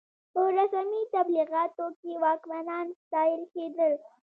په 0.33 0.41
رسمي 0.57 1.01
تبلیغاتو 1.15 1.85
کې 1.99 2.11
واکمنان 2.23 2.87
ستایل 3.01 3.41
کېدل. 3.53 3.93